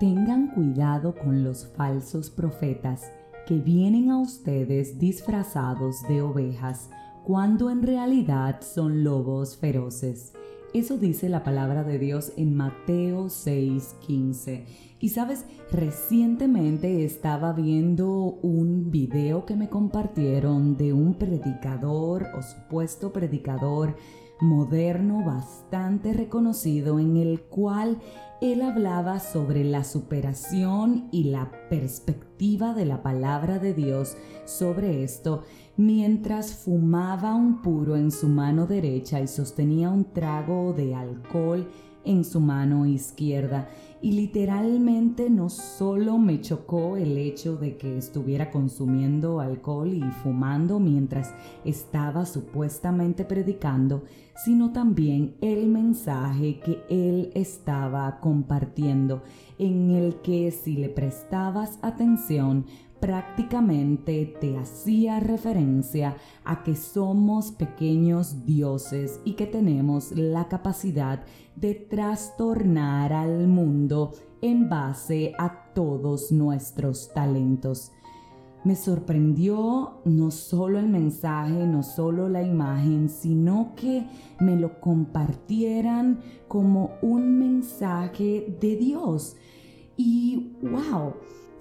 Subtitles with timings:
[0.00, 3.12] Tengan cuidado con los falsos profetas
[3.46, 6.90] que vienen a ustedes disfrazados de ovejas
[7.22, 10.32] cuando en realidad son lobos feroces.
[10.74, 14.64] Eso dice la palabra de Dios en Mateo 6:15.
[14.98, 18.10] Y sabes, recientemente estaba viendo
[18.42, 23.94] un video que me compartieron de un predicador o supuesto predicador
[24.44, 27.98] moderno bastante reconocido en el cual
[28.40, 35.42] él hablaba sobre la superación y la perspectiva de la palabra de Dios sobre esto
[35.76, 41.66] mientras fumaba un puro en su mano derecha y sostenía un trago de alcohol
[42.04, 43.68] en su mano izquierda
[44.04, 50.78] y literalmente no solo me chocó el hecho de que estuviera consumiendo alcohol y fumando
[50.78, 51.32] mientras
[51.64, 54.04] estaba supuestamente predicando,
[54.44, 59.22] sino también el mensaje que él estaba compartiendo,
[59.58, 62.66] en el que si le prestabas atención
[63.04, 71.22] prácticamente te hacía referencia a que somos pequeños dioses y que tenemos la capacidad
[71.54, 77.92] de trastornar al mundo en base a todos nuestros talentos.
[78.64, 84.06] Me sorprendió no solo el mensaje, no solo la imagen, sino que
[84.40, 89.36] me lo compartieran como un mensaje de Dios.
[89.98, 91.12] Y wow,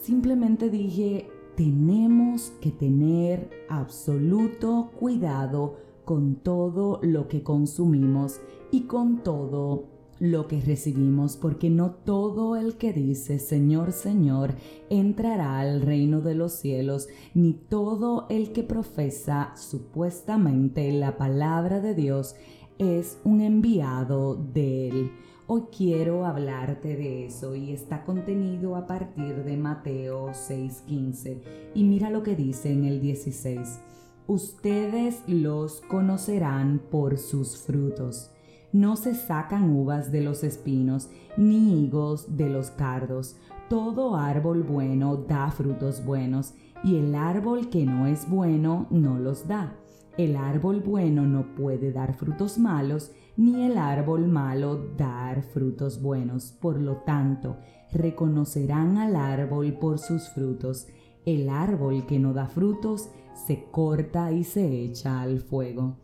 [0.00, 8.40] simplemente dije, tenemos que tener absoluto cuidado con todo lo que consumimos
[8.70, 9.84] y con todo
[10.20, 14.54] lo que recibimos, porque no todo el que dice Señor, Señor
[14.90, 21.94] entrará al reino de los cielos, ni todo el que profesa supuestamente la palabra de
[21.94, 22.34] Dios
[22.78, 25.10] es un enviado de él.
[25.50, 31.40] Hoy quiero hablarte de eso y está contenido a partir de Mateo 6:15.
[31.74, 33.80] Y mira lo que dice en el 16.
[34.26, 38.30] Ustedes los conocerán por sus frutos.
[38.74, 41.08] No se sacan uvas de los espinos,
[41.38, 43.38] ni higos de los cardos.
[43.70, 46.52] Todo árbol bueno da frutos buenos,
[46.84, 49.74] y el árbol que no es bueno no los da.
[50.18, 56.50] El árbol bueno no puede dar frutos malos, ni el árbol malo dar frutos buenos.
[56.50, 57.56] Por lo tanto,
[57.92, 60.88] reconocerán al árbol por sus frutos.
[61.24, 63.10] El árbol que no da frutos
[63.46, 65.98] se corta y se echa al fuego.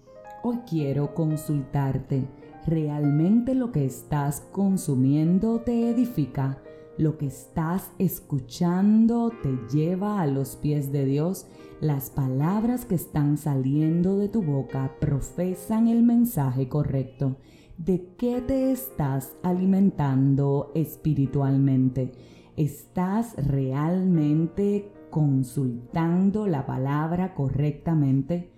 [0.45, 2.25] Hoy quiero consultarte.
[2.69, 6.63] ¿Realmente lo que estás consumiendo te edifica?
[6.97, 11.47] ¿Lo que estás escuchando te lleva a los pies de Dios?
[11.81, 17.37] Las palabras que están saliendo de tu boca profesan el mensaje correcto.
[17.79, 22.13] ¿De qué te estás alimentando espiritualmente?
[22.57, 28.53] ¿Estás realmente consultando la palabra correctamente?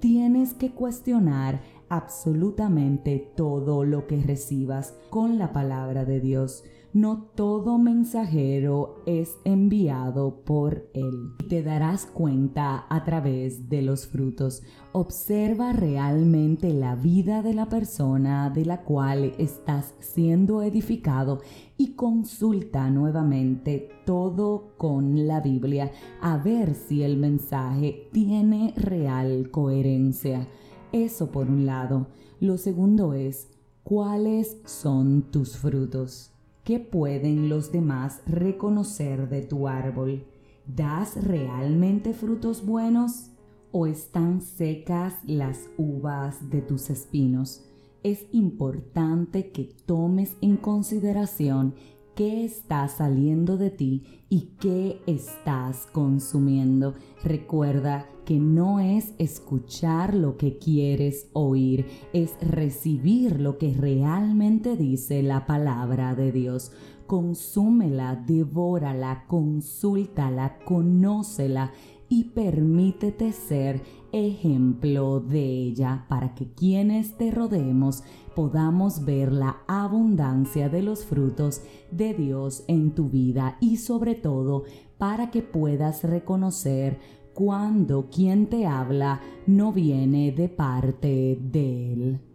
[0.00, 6.64] Tienes que cuestionar absolutamente todo lo que recibas con la palabra de Dios.
[6.94, 11.34] No todo mensajero es enviado por Él.
[11.46, 14.62] Te darás cuenta a través de los frutos.
[14.92, 21.42] Observa realmente la vida de la persona de la cual estás siendo edificado
[21.76, 30.48] y consulta nuevamente todo con la Biblia a ver si el mensaje tiene real coherencia.
[30.92, 32.06] Eso por un lado.
[32.40, 33.48] Lo segundo es,
[33.84, 36.32] ¿cuáles son tus frutos?
[36.64, 40.24] ¿Qué pueden los demás reconocer de tu árbol?
[40.66, 43.30] ¿Das realmente frutos buenos?
[43.70, 47.64] ¿O están secas las uvas de tus espinos?
[48.02, 51.74] Es importante que tomes en consideración
[52.18, 56.94] qué está saliendo de ti y qué estás consumiendo.
[57.22, 65.22] Recuerda que no es escuchar lo que quieres oír, es recibir lo que realmente dice
[65.22, 66.72] la palabra de Dios.
[67.06, 71.70] Consúmela, devórala, consúltala, conócela
[72.08, 73.82] y permítete ser
[74.12, 78.02] ejemplo de ella para que quienes te rodeemos
[78.34, 84.64] podamos ver la abundancia de los frutos de Dios en tu vida y sobre todo
[84.96, 86.98] para que puedas reconocer
[87.34, 92.27] cuando quien te habla no viene de parte de Él.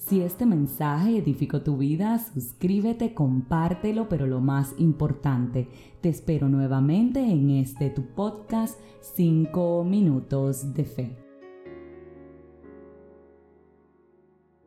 [0.00, 5.68] Si este mensaje edificó tu vida, suscríbete, compártelo, pero lo más importante,
[6.00, 11.29] te espero nuevamente en este tu podcast 5 minutos de fe.